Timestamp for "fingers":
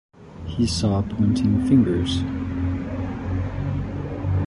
1.67-2.23